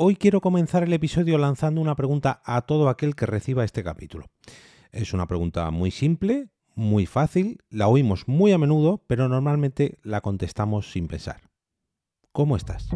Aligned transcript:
Hoy 0.00 0.14
quiero 0.14 0.40
comenzar 0.40 0.84
el 0.84 0.92
episodio 0.92 1.38
lanzando 1.38 1.80
una 1.80 1.96
pregunta 1.96 2.40
a 2.44 2.62
todo 2.62 2.88
aquel 2.88 3.16
que 3.16 3.26
reciba 3.26 3.64
este 3.64 3.82
capítulo. 3.82 4.26
Es 4.92 5.12
una 5.12 5.26
pregunta 5.26 5.68
muy 5.72 5.90
simple, 5.90 6.50
muy 6.76 7.04
fácil, 7.04 7.58
la 7.68 7.88
oímos 7.88 8.28
muy 8.28 8.52
a 8.52 8.58
menudo, 8.58 9.02
pero 9.08 9.28
normalmente 9.28 9.98
la 10.04 10.20
contestamos 10.20 10.92
sin 10.92 11.08
pensar. 11.08 11.40
¿Cómo 12.30 12.54
estás? 12.54 12.88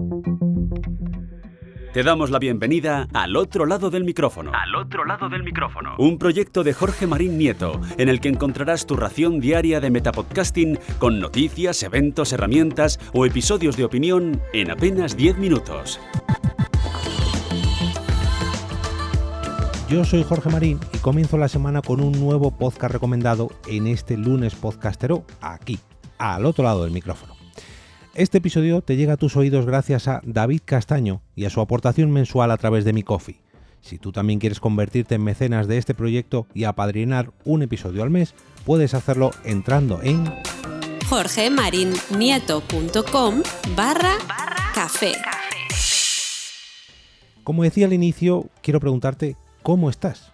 Te 1.93 2.05
damos 2.05 2.31
la 2.31 2.39
bienvenida 2.39 3.09
al 3.13 3.35
otro 3.35 3.67
lado 3.67 3.91
del 3.91 4.05
micrófono. 4.05 4.53
Al 4.55 4.77
otro 4.77 5.05
lado 5.05 5.29
del 5.29 5.43
micrófono. 5.43 5.97
Un 5.99 6.19
proyecto 6.19 6.63
de 6.63 6.73
Jorge 6.73 7.09
Marín 7.09 7.37
Nieto, 7.37 7.81
en 7.99 8.11
el 8.11 8.21
que 8.21 8.29
encontrarás 8.29 8.87
tu 8.87 8.95
ración 8.95 9.41
diaria 9.41 9.81
de 9.81 9.91
metapodcasting 9.91 10.79
con 11.01 11.19
noticias, 11.19 11.83
eventos, 11.83 12.33
herramientas 12.33 13.01
o 13.13 13.27
episodios 13.27 13.77
de 13.77 13.87
opinión 13.87 14.41
en 14.53 14.71
apenas 14.71 15.17
10 15.17 15.39
minutos. 15.39 15.99
Yo 19.93 20.05
soy 20.07 20.23
Jorge 20.23 20.49
Marín 20.49 20.81
y 20.95 20.99
comienzo 20.99 21.37
la 21.37 21.49
semana 21.49 21.83
con 21.83 22.01
un 22.01 22.13
nuevo 22.13 22.51
podcast 22.51 22.95
recomendado 22.95 23.51
en 23.67 23.87
este 23.87 24.17
lunes 24.17 24.55
podcastero 24.55 25.27
aquí, 25.43 25.79
al 26.17 26.47
otro 26.47 26.65
lado 26.65 26.85
del 26.85 26.95
micrófono. 26.95 27.37
Este 28.15 28.39
episodio 28.39 28.81
te 28.81 28.97
llega 28.97 29.13
a 29.13 29.19
tus 29.19 29.37
oídos 29.37 29.67
gracias 29.67 30.09
a 30.09 30.23
David 30.25 30.63
Castaño 30.65 31.21
y 31.37 31.45
a 31.45 31.51
su 31.51 31.61
aportación 31.61 32.11
mensual 32.11 32.51
a 32.53 32.57
través 32.57 32.87
de 32.87 32.95
mi 32.95 33.03
coffee. 33.03 33.43
Si 33.83 33.99
tú 33.99 34.13
también 34.13 34.39
quieres 34.39 34.61
convertirte 34.61 35.17
en 35.17 35.25
mecenas 35.25 35.69
de 35.69 35.77
este 35.77 35.93
proyecto 35.93 36.47
y 36.55 36.65
apadrinar 36.65 37.31
un 37.45 37.61
episodio 37.61 38.03
al 38.03 38.09
mes, 38.09 38.35
puedes 38.65 38.95
hacerlo 38.95 39.31
entrando 39.45 40.01
en 40.03 40.25
jorgemarinieto.com 41.07 43.43
barra 43.77 44.15
café. 44.75 45.13
Como 47.45 47.65
decía 47.65 47.85
al 47.85 47.93
inicio, 47.93 48.47
quiero 48.63 48.81
preguntarte 48.81 49.37
¿cómo 49.63 49.91
estás? 49.91 50.33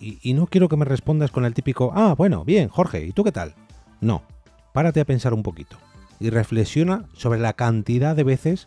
Y, 0.00 0.34
no 0.34 0.48
quiero 0.48 0.68
que 0.68 0.76
me 0.76 0.84
respondas 0.84 1.30
con 1.30 1.44
el 1.44 1.54
típico, 1.54 1.92
ah, 1.94 2.14
bueno, 2.18 2.44
bien, 2.44 2.68
Jorge, 2.68 3.04
¿y 3.04 3.12
tú 3.12 3.22
qué 3.22 3.30
tal? 3.30 3.54
No, 4.00 4.22
párate 4.72 5.00
a 5.00 5.04
pensar 5.04 5.32
un 5.32 5.44
poquito 5.44 5.76
y 6.18 6.30
reflexiona 6.30 7.04
sobre 7.12 7.38
la 7.38 7.52
cantidad 7.52 8.16
de 8.16 8.24
veces 8.24 8.66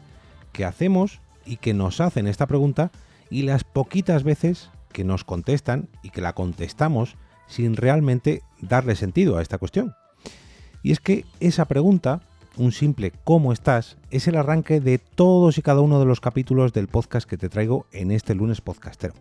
que 0.53 0.63
hacemos 0.63 1.19
y 1.45 1.57
que 1.57 1.73
nos 1.73 1.99
hacen 1.99 2.27
esta 2.27 2.47
pregunta 2.47 2.89
y 3.29 3.41
las 3.41 3.65
poquitas 3.65 4.23
veces 4.23 4.69
que 4.93 5.03
nos 5.03 5.25
contestan 5.25 5.89
y 6.03 6.09
que 6.11 6.21
la 6.21 6.31
contestamos 6.31 7.17
sin 7.47 7.75
realmente 7.75 8.41
darle 8.61 8.95
sentido 8.95 9.37
a 9.37 9.41
esta 9.41 9.57
cuestión. 9.57 9.93
Y 10.83 10.93
es 10.93 11.01
que 11.01 11.25
esa 11.41 11.65
pregunta, 11.65 12.21
un 12.55 12.71
simple 12.71 13.11
¿cómo 13.25 13.51
estás?, 13.51 13.97
es 14.09 14.29
el 14.29 14.37
arranque 14.37 14.79
de 14.79 14.99
todos 14.99 15.57
y 15.57 15.61
cada 15.61 15.81
uno 15.81 15.99
de 15.99 16.05
los 16.05 16.21
capítulos 16.21 16.71
del 16.71 16.87
podcast 16.87 17.29
que 17.29 17.37
te 17.37 17.49
traigo 17.49 17.87
en 17.91 18.11
este 18.11 18.35
lunes 18.35 18.61
podcastero. 18.61 19.13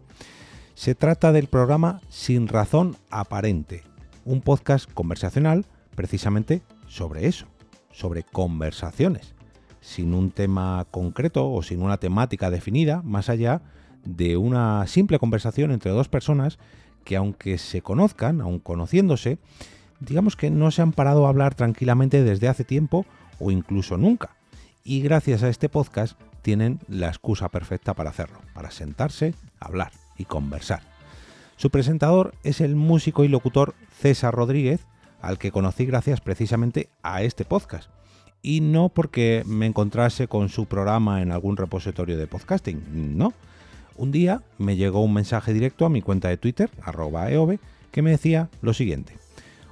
Se 0.75 0.97
trata 0.97 1.31
del 1.31 1.47
programa 1.47 2.01
Sin 2.09 2.49
Razón 2.49 2.97
Aparente, 3.09 3.85
un 4.25 4.41
podcast 4.41 4.93
conversacional 4.93 5.67
precisamente 5.95 6.63
sobre 6.89 7.29
eso, 7.29 7.47
sobre 7.93 8.25
conversaciones, 8.25 9.37
sin 9.81 10.15
un 10.15 10.33
tema 10.33 10.85
concreto 10.91 11.49
o 11.51 11.63
sin 11.63 11.81
una 11.81 11.99
temática 11.99 12.51
definida, 12.51 13.03
más 13.03 13.29
allá 13.29 13.63
de 14.05 14.37
una 14.37 14.85
simple 14.89 15.21
conversación 15.21 15.71
entre 15.71 15.93
dos 15.93 16.09
personas 16.09 16.59
que 17.05 17.15
aunque 17.15 17.57
se 17.57 17.81
conozcan, 17.81 18.41
aun 18.41 18.59
conociéndose, 18.59 19.39
digamos 20.01 20.35
que 20.35 20.51
no 20.51 20.73
se 20.73 20.83
han 20.83 20.93
parado 20.93 21.27
a 21.27 21.29
hablar 21.29 21.55
tranquilamente 21.55 22.25
desde 22.25 22.49
hace 22.49 22.65
tiempo 22.65 23.07
o 23.39 23.53
incluso 23.53 23.97
nunca. 23.97 24.37
Y 24.83 25.03
gracias 25.03 25.45
a 25.45 25.49
este 25.49 25.69
podcast 25.69 26.21
tienen 26.43 26.81
la 26.89 27.09
excusa 27.09 27.49
perfecta 27.49 27.95
para 27.95 28.11
hacerlo, 28.11 28.41
para 28.55 28.73
sentarse, 28.73 29.35
a 29.61 29.67
hablar 29.67 30.04
y 30.17 30.25
conversar. 30.25 30.83
Su 31.57 31.71
presentador 31.71 32.35
es 32.43 32.61
el 32.61 32.75
músico 32.75 33.25
y 33.25 33.29
locutor 33.29 33.75
César 33.91 34.35
Rodríguez, 34.35 34.87
al 35.21 35.39
que 35.39 35.53
conocí 35.53 35.87
gracias 35.87 36.21
precisamente 36.21 36.91
a 37.03 37.23
este 37.23 37.45
podcast. 37.45 37.89
Y 38.43 38.61
no 38.61 38.89
porque 38.91 39.43
me 39.47 39.67
encontrase 39.67 40.29
con 40.29 40.49
su 40.49 40.67
programa 40.67 41.23
en 41.23 41.33
algún 41.33 41.57
repositorio 41.57 42.19
de 42.19 42.27
podcasting, 42.27 43.17
no. 43.17 43.33
Un 43.97 44.11
día 44.11 44.43
me 44.59 44.77
llegó 44.77 45.01
un 45.03 45.15
mensaje 45.15 45.53
directo 45.53 45.87
a 45.87 45.91
mi 45.91 46.03
cuenta 46.03 46.29
de 46.29 46.37
Twitter, 46.37 46.71
arroba 46.83 47.31
eove, 47.31 47.61
que 47.91 48.03
me 48.03 48.11
decía 48.11 48.51
lo 48.61 48.75
siguiente. 48.75 49.17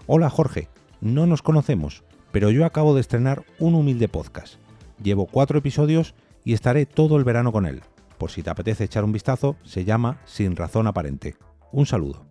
Hola 0.07 0.31
Jorge, 0.31 0.69
no 1.01 1.27
nos 1.27 1.43
conocemos, 1.43 2.05
pero 2.31 2.51
yo 2.51 2.65
acabo 2.65 2.95
de 2.95 3.01
estrenar 3.01 3.45
un 3.59 3.75
humilde 3.75 4.09
podcast. 4.09 4.55
Llevo 5.03 5.27
cuatro 5.27 5.59
episodios 5.59 6.15
y 6.45 6.55
estaré 6.55 6.87
todo 6.87 7.19
el 7.19 7.25
verano 7.25 7.53
con 7.53 7.67
él 7.67 7.83
por 8.23 8.31
si 8.31 8.45
te 8.45 8.51
apetece 8.51 8.85
echar 8.85 9.03
un 9.03 9.11
vistazo, 9.11 9.57
se 9.65 9.85
llama 9.85 10.21
Sin 10.27 10.55
Razón 10.55 10.87
Aparente. 10.87 11.35
Un 11.73 11.87
saludo. 11.87 12.25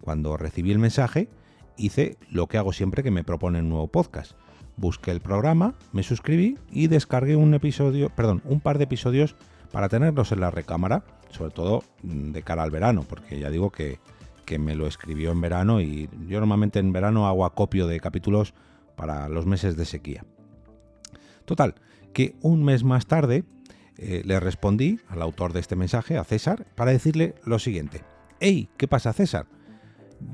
Cuando 0.00 0.36
recibí 0.36 0.72
el 0.72 0.80
mensaje, 0.80 1.28
hice 1.76 2.16
lo 2.28 2.48
que 2.48 2.58
hago 2.58 2.72
siempre 2.72 3.04
que 3.04 3.12
me 3.12 3.22
propone 3.22 3.60
un 3.60 3.68
nuevo 3.68 3.86
podcast. 3.86 4.32
Busqué 4.76 5.12
el 5.12 5.20
programa, 5.20 5.74
me 5.92 6.02
suscribí 6.02 6.58
y 6.72 6.88
descargué 6.88 7.36
un 7.36 7.54
episodio, 7.54 8.10
perdón, 8.10 8.42
un 8.44 8.58
par 8.58 8.78
de 8.78 8.82
episodios 8.82 9.36
para 9.70 9.88
tenerlos 9.88 10.32
en 10.32 10.40
la 10.40 10.50
recámara, 10.50 11.04
sobre 11.30 11.52
todo 11.52 11.84
mm, 12.02 12.32
de 12.32 12.42
cara 12.42 12.64
al 12.64 12.72
verano, 12.72 13.04
porque 13.08 13.38
ya 13.38 13.50
digo 13.50 13.70
que, 13.70 14.00
que 14.44 14.58
me 14.58 14.74
lo 14.74 14.88
escribió 14.88 15.30
en 15.30 15.40
verano 15.40 15.80
y 15.80 16.10
yo 16.26 16.40
normalmente 16.40 16.80
en 16.80 16.92
verano 16.92 17.28
hago 17.28 17.44
acopio 17.44 17.86
de 17.86 18.00
capítulos 18.00 18.52
para 18.96 19.28
los 19.28 19.46
meses 19.46 19.76
de 19.76 19.84
sequía. 19.84 20.24
Total, 21.44 21.76
que 22.12 22.34
un 22.42 22.64
mes 22.64 22.82
más 22.82 23.06
tarde 23.06 23.44
eh, 23.98 24.22
le 24.24 24.40
respondí 24.40 24.98
al 25.08 25.22
autor 25.22 25.52
de 25.52 25.60
este 25.60 25.76
mensaje, 25.76 26.16
a 26.16 26.24
César, 26.24 26.66
para 26.74 26.92
decirle 26.92 27.34
lo 27.44 27.58
siguiente. 27.58 28.02
Hey, 28.40 28.68
¿qué 28.76 28.88
pasa 28.88 29.12
César? 29.12 29.46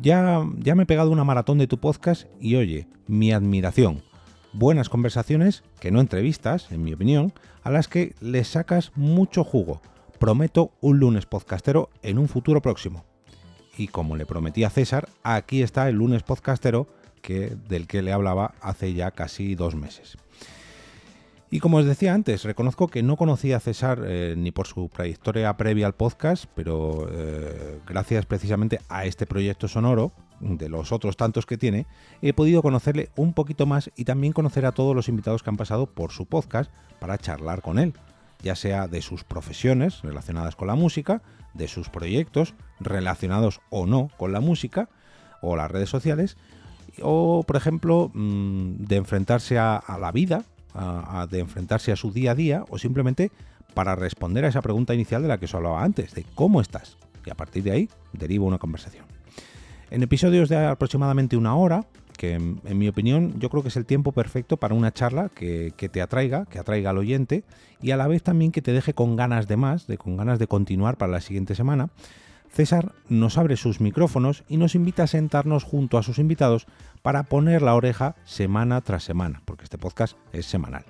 Ya, 0.00 0.46
ya 0.58 0.74
me 0.74 0.84
he 0.84 0.86
pegado 0.86 1.10
una 1.10 1.24
maratón 1.24 1.58
de 1.58 1.66
tu 1.66 1.78
podcast 1.78 2.26
y 2.40 2.56
oye, 2.56 2.88
mi 3.06 3.32
admiración. 3.32 4.02
Buenas 4.52 4.88
conversaciones, 4.88 5.62
que 5.80 5.90
no 5.90 6.00
entrevistas, 6.00 6.70
en 6.72 6.82
mi 6.82 6.94
opinión, 6.94 7.32
a 7.62 7.70
las 7.70 7.88
que 7.88 8.14
le 8.20 8.44
sacas 8.44 8.92
mucho 8.94 9.44
jugo. 9.44 9.82
Prometo 10.18 10.72
un 10.80 10.98
lunes 10.98 11.26
podcastero 11.26 11.90
en 12.02 12.18
un 12.18 12.28
futuro 12.28 12.62
próximo. 12.62 13.04
Y 13.76 13.88
como 13.88 14.16
le 14.16 14.26
prometí 14.26 14.64
a 14.64 14.70
César, 14.70 15.08
aquí 15.22 15.62
está 15.62 15.88
el 15.88 15.96
lunes 15.96 16.22
podcastero 16.22 16.88
que, 17.22 17.56
del 17.68 17.86
que 17.86 18.02
le 18.02 18.12
hablaba 18.12 18.54
hace 18.60 18.94
ya 18.94 19.10
casi 19.10 19.54
dos 19.54 19.74
meses. 19.74 20.16
Y 21.50 21.60
como 21.60 21.78
os 21.78 21.86
decía 21.86 22.12
antes, 22.12 22.44
reconozco 22.44 22.88
que 22.88 23.02
no 23.02 23.16
conocía 23.16 23.56
a 23.56 23.60
César 23.60 24.02
eh, 24.04 24.34
ni 24.36 24.50
por 24.50 24.66
su 24.66 24.90
trayectoria 24.90 25.56
previa 25.56 25.86
al 25.86 25.94
podcast, 25.94 26.44
pero 26.54 27.08
eh, 27.10 27.80
gracias 27.86 28.26
precisamente 28.26 28.80
a 28.90 29.06
este 29.06 29.26
proyecto 29.26 29.66
sonoro, 29.66 30.12
de 30.40 30.68
los 30.68 30.92
otros 30.92 31.16
tantos 31.16 31.46
que 31.46 31.56
tiene, 31.56 31.86
he 32.20 32.34
podido 32.34 32.60
conocerle 32.60 33.10
un 33.16 33.32
poquito 33.32 33.64
más 33.64 33.90
y 33.96 34.04
también 34.04 34.34
conocer 34.34 34.66
a 34.66 34.72
todos 34.72 34.94
los 34.94 35.08
invitados 35.08 35.42
que 35.42 35.50
han 35.50 35.56
pasado 35.56 35.86
por 35.86 36.12
su 36.12 36.26
podcast 36.26 36.70
para 37.00 37.18
charlar 37.18 37.62
con 37.62 37.78
él, 37.78 37.94
ya 38.42 38.54
sea 38.54 38.86
de 38.86 39.00
sus 39.00 39.24
profesiones 39.24 40.02
relacionadas 40.02 40.54
con 40.54 40.68
la 40.68 40.74
música, 40.74 41.22
de 41.54 41.66
sus 41.66 41.88
proyectos 41.88 42.54
relacionados 42.78 43.60
o 43.70 43.86
no 43.86 44.10
con 44.18 44.32
la 44.32 44.40
música 44.40 44.90
o 45.40 45.56
las 45.56 45.70
redes 45.70 45.88
sociales, 45.88 46.36
o 47.02 47.42
por 47.42 47.56
ejemplo 47.56 48.10
mm, 48.12 48.84
de 48.84 48.96
enfrentarse 48.96 49.58
a 49.58 49.82
la 49.98 50.12
vida 50.12 50.44
de 51.30 51.40
enfrentarse 51.40 51.92
a 51.92 51.96
su 51.96 52.12
día 52.12 52.32
a 52.32 52.34
día 52.34 52.64
o 52.70 52.78
simplemente 52.78 53.30
para 53.74 53.94
responder 53.94 54.44
a 54.44 54.48
esa 54.48 54.62
pregunta 54.62 54.94
inicial 54.94 55.22
de 55.22 55.28
la 55.28 55.38
que 55.38 55.44
os 55.44 55.54
hablaba 55.54 55.82
antes, 55.82 56.14
de 56.14 56.24
cómo 56.34 56.60
estás. 56.60 56.96
Y 57.24 57.30
a 57.30 57.34
partir 57.34 57.62
de 57.62 57.72
ahí 57.72 57.88
derivo 58.12 58.46
una 58.46 58.58
conversación. 58.58 59.04
En 59.90 60.02
episodios 60.02 60.48
de 60.48 60.56
aproximadamente 60.56 61.36
una 61.36 61.54
hora, 61.54 61.86
que 62.16 62.34
en, 62.34 62.60
mi 62.78 62.88
opinión 62.88 63.38
yo 63.38 63.48
creo 63.48 63.62
que 63.62 63.68
es 63.68 63.76
el 63.76 63.86
tiempo 63.86 64.12
perfecto 64.12 64.56
para 64.56 64.74
una 64.74 64.92
charla 64.92 65.28
que, 65.28 65.72
que, 65.76 65.88
te 65.88 66.02
atraiga, 66.02 66.46
que 66.46 66.58
atraiga 66.58 66.90
al 66.90 66.98
oyente 66.98 67.44
y 67.80 67.92
a 67.92 67.96
la 67.96 68.08
vez 68.08 68.22
también 68.22 68.50
que 68.50 68.60
te 68.60 68.72
deje 68.72 68.92
con 68.92 69.16
ganas 69.16 69.46
de 69.46 69.56
más, 69.56 69.86
de, 69.86 69.98
con 69.98 70.16
ganas 70.16 70.38
de 70.38 70.48
continuar 70.48 70.96
para 70.96 71.12
la 71.12 71.20
siguiente 71.20 71.54
semana, 71.54 71.90
César 72.50 72.92
nos 73.08 73.38
abre 73.38 73.56
sus 73.56 73.80
micrófonos 73.80 74.44
y 74.48 74.56
nos 74.56 74.74
invita 74.74 75.04
a 75.04 75.06
sentarnos 75.06 75.64
junto 75.64 75.98
a 75.98 76.02
sus 76.02 76.18
invitados 76.18 76.66
para 77.02 77.24
poner 77.24 77.62
la 77.62 77.74
oreja 77.74 78.16
semana 78.24 78.80
tras 78.80 79.04
semana, 79.04 79.42
porque 79.44 79.64
este 79.64 79.78
podcast 79.78 80.16
es 80.32 80.46
semanal. 80.46 80.84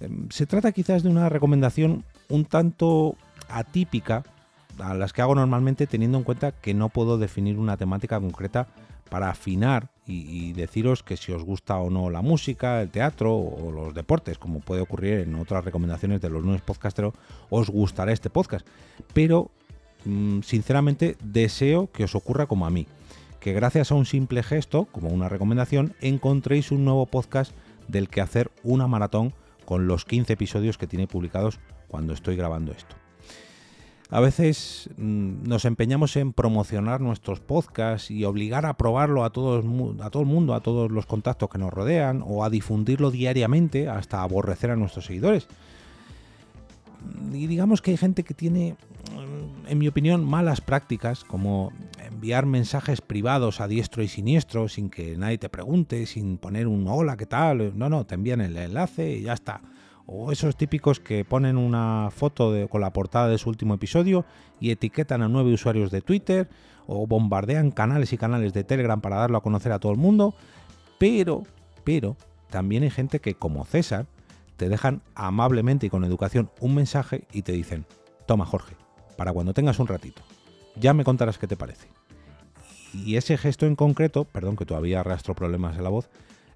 Em, 0.00 0.28
se 0.30 0.46
trata 0.46 0.72
quizás 0.72 1.02
de 1.02 1.08
una 1.08 1.28
recomendación 1.28 2.04
un 2.28 2.44
tanto 2.44 3.16
atípica 3.48 4.22
a 4.78 4.94
las 4.94 5.12
que 5.12 5.22
hago 5.22 5.34
normalmente 5.34 5.86
teniendo 5.86 6.18
en 6.18 6.24
cuenta 6.24 6.52
que 6.52 6.74
no 6.74 6.88
puedo 6.88 7.18
definir 7.18 7.58
una 7.58 7.76
temática 7.76 8.20
concreta 8.20 8.68
para 9.10 9.30
afinar 9.30 9.90
y, 10.06 10.52
deciros 10.52 11.02
que 11.02 11.16
si 11.16 11.32
os 11.32 11.44
gusta 11.44 11.76
o 11.78 11.90
no 11.90 12.08
la 12.08 12.22
música, 12.22 12.80
el 12.80 12.90
teatro 12.90 13.36
o 13.36 13.70
los 13.70 13.92
deportes, 13.92 14.38
como 14.38 14.60
puede 14.60 14.80
ocurrir 14.80 15.20
en 15.20 15.34
otras 15.34 15.64
recomendaciones 15.64 16.20
de 16.22 16.30
los 16.30 16.42
lunes 16.42 16.62
podcasteros, 16.62 17.12
os 17.50 17.68
gustará 17.68 18.12
este 18.12 18.30
podcast. 18.30 18.66
Pero 19.12 19.50
sinceramente 20.04 21.16
deseo 21.22 21.90
que 21.90 22.04
os 22.04 22.14
ocurra 22.14 22.46
como 22.46 22.66
a 22.66 22.70
mí, 22.70 22.86
que 23.40 23.52
gracias 23.52 23.90
a 23.90 23.94
un 23.94 24.06
simple 24.06 24.42
gesto, 24.42 24.86
como 24.86 25.08
una 25.08 25.28
recomendación, 25.28 25.94
encontréis 26.00 26.70
un 26.70 26.84
nuevo 26.84 27.06
podcast 27.06 27.52
del 27.88 28.08
que 28.08 28.20
hacer 28.20 28.50
una 28.62 28.86
maratón 28.86 29.34
con 29.64 29.86
los 29.86 30.04
15 30.04 30.32
episodios 30.32 30.78
que 30.78 30.86
tiene 30.86 31.06
publicados 31.06 31.60
cuando 31.88 32.12
estoy 32.12 32.36
grabando 32.36 32.72
esto. 32.72 32.96
A 34.10 34.20
veces 34.20 34.88
mm, 34.96 35.46
nos 35.46 35.66
empeñamos 35.66 36.16
en 36.16 36.32
promocionar 36.32 37.00
nuestros 37.00 37.40
podcasts 37.40 38.10
y 38.10 38.24
obligar 38.24 38.64
a 38.64 38.78
probarlo 38.78 39.22
a, 39.22 39.30
todo 39.30 39.58
el 39.58 39.64
mundo, 39.64 40.54
a 40.54 40.60
todos 40.60 40.90
los 40.90 41.04
contactos 41.04 41.50
que 41.50 41.58
nos 41.58 41.72
rodean, 41.72 42.22
o 42.26 42.42
a 42.42 42.50
difundirlo 42.50 43.10
diariamente 43.10 43.88
hasta 43.88 44.22
aborrecer 44.22 44.70
a 44.70 44.76
nuestros 44.76 45.04
seguidores. 45.04 45.46
Y 47.32 47.46
digamos 47.46 47.82
que 47.82 47.90
hay 47.90 47.96
gente 47.98 48.24
que 48.24 48.32
tiene, 48.32 48.76
mm, 48.97 48.97
en 49.66 49.78
mi 49.78 49.88
opinión, 49.88 50.24
malas 50.24 50.60
prácticas, 50.60 51.24
como 51.24 51.72
enviar 52.06 52.46
mensajes 52.46 53.00
privados 53.00 53.60
a 53.60 53.68
diestro 53.68 54.02
y 54.02 54.08
siniestro 54.08 54.68
sin 54.68 54.90
que 54.90 55.16
nadie 55.16 55.38
te 55.38 55.48
pregunte, 55.48 56.06
sin 56.06 56.38
poner 56.38 56.66
un 56.66 56.86
hola, 56.88 57.16
¿qué 57.16 57.26
tal? 57.26 57.76
No, 57.78 57.88
no, 57.88 58.06
te 58.06 58.14
envían 58.14 58.40
el 58.40 58.56
enlace 58.56 59.16
y 59.16 59.22
ya 59.22 59.32
está 59.32 59.60
o 60.10 60.32
esos 60.32 60.56
típicos 60.56 61.00
que 61.00 61.26
ponen 61.26 61.58
una 61.58 62.08
foto 62.10 62.54
con 62.70 62.80
la 62.80 62.94
portada 62.94 63.28
de 63.28 63.36
su 63.36 63.50
último 63.50 63.74
episodio 63.74 64.24
y 64.58 64.70
etiquetan 64.70 65.20
a 65.20 65.28
nueve 65.28 65.52
usuarios 65.52 65.90
de 65.90 66.00
Twitter, 66.00 66.48
o 66.86 67.06
bombardean 67.06 67.70
canales 67.70 68.14
y 68.14 68.16
canales 68.16 68.54
de 68.54 68.64
Telegram 68.64 69.02
para 69.02 69.16
darlo 69.16 69.36
a 69.36 69.42
conocer 69.42 69.70
a 69.70 69.78
todo 69.78 69.92
el 69.92 69.98
mundo, 69.98 70.34
pero, 70.98 71.42
pero, 71.84 72.16
también 72.48 72.82
hay 72.84 72.90
gente 72.90 73.20
que, 73.20 73.34
como 73.34 73.66
César, 73.66 74.06
te 74.56 74.70
dejan 74.70 75.02
amablemente 75.14 75.86
y 75.86 75.90
con 75.90 76.04
educación 76.04 76.50
un 76.58 76.74
mensaje 76.74 77.24
y 77.30 77.42
te 77.42 77.52
dicen, 77.52 77.84
toma 78.24 78.46
Jorge, 78.46 78.76
para 79.18 79.32
cuando 79.32 79.52
tengas 79.52 79.80
un 79.80 79.88
ratito, 79.88 80.22
ya 80.76 80.94
me 80.94 81.02
contarás 81.02 81.38
qué 81.38 81.48
te 81.48 81.56
parece. 81.56 81.88
Y 82.94 83.16
ese 83.16 83.36
gesto 83.36 83.66
en 83.66 83.74
concreto, 83.74 84.24
perdón 84.24 84.54
que 84.54 84.64
todavía 84.64 85.00
arrastro 85.00 85.34
problemas 85.34 85.76
en 85.76 85.82
la 85.82 85.90
voz, 85.90 86.08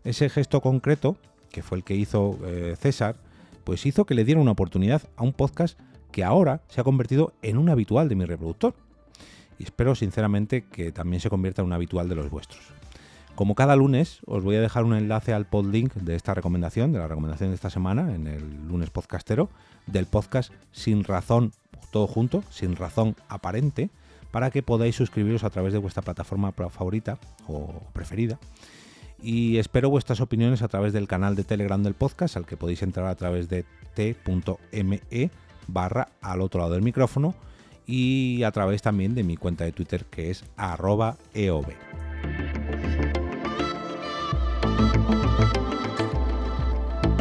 ese 0.04 0.30
gesto 0.30 0.60
concreto, 0.60 1.16
que 1.50 1.64
fue 1.64 1.78
el 1.78 1.82
que 1.82 1.96
hizo 1.96 2.38
eh, 2.44 2.76
César, 2.78 3.16
pues 3.64 3.84
hizo 3.84 4.04
que 4.04 4.14
le 4.14 4.24
diera 4.24 4.40
una 4.40 4.52
oportunidad 4.52 5.02
a 5.16 5.24
un 5.24 5.32
podcast 5.32 5.76
que 6.12 6.22
ahora 6.22 6.60
se 6.68 6.80
ha 6.80 6.84
convertido 6.84 7.32
en 7.42 7.58
un 7.58 7.68
habitual 7.68 8.08
de 8.08 8.14
mi 8.14 8.26
reproductor. 8.26 8.74
Y 9.58 9.64
espero 9.64 9.96
sinceramente 9.96 10.62
que 10.62 10.92
también 10.92 11.20
se 11.20 11.30
convierta 11.30 11.62
en 11.62 11.66
un 11.66 11.72
habitual 11.72 12.08
de 12.08 12.14
los 12.14 12.30
vuestros. 12.30 12.62
Como 13.34 13.55
cada 13.55 13.76
lunes, 13.76 14.20
os 14.26 14.44
voy 14.44 14.56
a 14.56 14.61
dejar 14.61 14.84
un 14.84 14.94
enlace 14.94 15.32
al 15.32 15.46
podlink 15.46 15.94
de 15.94 16.14
esta 16.14 16.34
recomendación, 16.34 16.93
de 16.93 16.99
la 16.99 17.08
recomendación 17.08 17.50
de 17.50 17.55
esta 17.55 17.70
semana, 17.70 18.14
en 18.14 18.26
el 18.26 18.69
lunes 18.69 18.90
podcastero, 18.90 19.49
del 19.87 20.06
podcast 20.06 20.52
Sin 20.70 21.05
Razón, 21.05 21.52
todo 21.90 22.06
junto, 22.06 22.44
Sin 22.50 22.76
Razón 22.76 23.17
Aparente, 23.29 23.90
para 24.31 24.50
que 24.50 24.62
podáis 24.62 24.96
suscribiros 24.96 25.44
a 25.44 25.50
través 25.50 25.73
de 25.73 25.79
vuestra 25.79 26.02
plataforma 26.02 26.52
favorita 26.52 27.19
o 27.49 27.82
preferida 27.93 28.38
y 29.23 29.58
espero 29.58 29.88
vuestras 29.88 30.20
opiniones 30.20 30.62
a 30.62 30.69
través 30.69 30.93
del 30.93 31.06
canal 31.06 31.37
de 31.37 31.44
Telegram 31.44 31.82
del 31.82 31.94
podcast, 31.94 32.37
al 32.37 32.44
que 32.44 32.56
podéis 32.56 32.82
entrar 32.82 33.06
a 33.06 33.14
través 33.14 33.49
de 33.49 33.64
t.me 33.94 35.31
barra 35.69 36.08
al 36.20 36.40
otro 36.40 36.61
lado 36.61 36.73
del 36.73 36.82
micrófono 36.82 37.34
y 37.87 38.43
a 38.43 38.50
través 38.50 38.82
también 38.82 39.14
de 39.14 39.23
mi 39.23 39.37
cuenta 39.37 39.64
de 39.64 39.73
Twitter 39.73 40.05
que 40.06 40.31
es 40.31 40.44
arroba 40.56 41.17
eov. 41.34 41.67